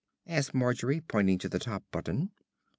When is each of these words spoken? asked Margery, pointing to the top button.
asked 0.25 0.55
Margery, 0.55 0.99
pointing 0.99 1.37
to 1.37 1.47
the 1.47 1.59
top 1.59 1.83
button. 1.91 2.31